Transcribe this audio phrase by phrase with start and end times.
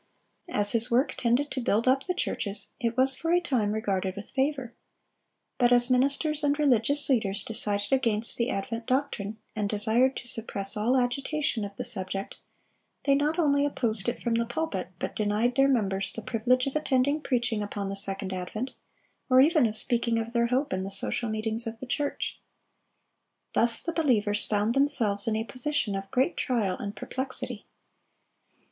[0.47, 3.71] (619) As his work tended to build up the churches, it was for a time
[3.71, 4.73] regarded with favor.
[5.59, 10.75] But as ministers and religious leaders decided against the advent doctrine, and desired to suppress
[10.75, 12.37] all agitation of the subject,
[13.03, 16.75] they not only opposed it from the pulpit, but denied their members the privilege of
[16.75, 18.71] attending preaching upon the second advent,
[19.29, 22.41] or even of speaking of their hope in the social meetings of the church.
[23.53, 27.67] Thus the believers found themselves in a position of great trial and perplexity.